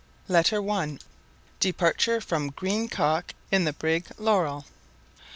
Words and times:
LETTER 0.27 0.67
I. 0.67 0.97
Departure 1.59 2.21
from 2.21 2.49
Greenock 2.49 3.35
in 3.51 3.65
the 3.65 3.73
Brig. 3.73 4.07
Laurel. 4.17 4.65